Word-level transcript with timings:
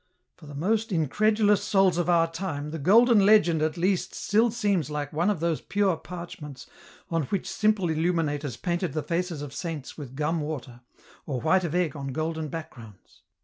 For 0.35 0.47
the 0.47 0.55
most 0.55 0.91
incredulous 0.91 1.63
souls 1.63 1.99
of 1.99 2.09
our 2.09 2.25
time, 2.25 2.71
the 2.71 2.79
Golden 2.79 3.23
Legend 3.23 3.61
at 3.61 3.77
least 3.77 4.15
still 4.15 4.49
seems 4.49 4.89
like 4.89 5.13
one 5.13 5.29
of 5.29 5.41
those 5.41 5.61
pure 5.61 5.95
parchments, 5.95 6.65
on 7.11 7.25
which 7.25 7.47
simple 7.47 7.87
illuminators 7.87 8.57
painted 8.57 8.93
the 8.93 9.03
faces 9.03 9.43
of 9.43 9.53
saints 9.53 9.99
with 9.99 10.15
gum 10.15 10.39
water, 10.41 10.81
or 11.27 11.39
white 11.39 11.63
of 11.65 11.75
egg 11.75 11.95
on 11.95 12.13
golden 12.13 12.47
backgrounds. 12.47 13.21